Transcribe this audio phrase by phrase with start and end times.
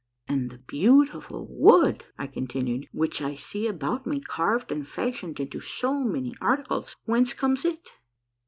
[0.27, 5.59] "And the beautiful Avood," I continued," which I see about me carved and fashioned into
[5.59, 7.87] so many articles, whence comes it?"